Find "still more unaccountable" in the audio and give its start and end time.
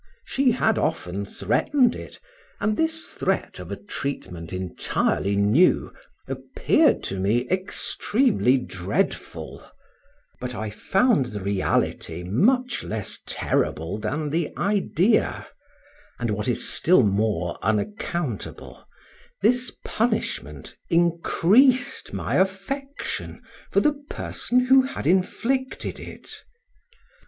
16.67-18.87